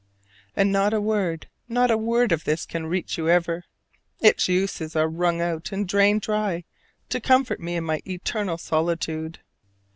And 0.55 0.71
not 0.71 0.95
a 0.95 0.99
word, 0.99 1.47
not 1.69 1.91
a 1.91 1.95
word 1.95 2.31
of 2.31 2.43
this 2.43 2.65
can 2.65 2.87
reach 2.87 3.19
you 3.19 3.29
ever! 3.29 3.65
Its 4.19 4.47
uses 4.47 4.95
are 4.95 5.07
wrung 5.07 5.41
out 5.41 5.71
and 5.71 5.87
drained 5.87 6.21
dry 6.21 6.63
to 7.09 7.21
comfort 7.21 7.59
me 7.59 7.75
in 7.75 7.83
my 7.83 8.01
eternal 8.07 8.57
solitude. 8.57 9.41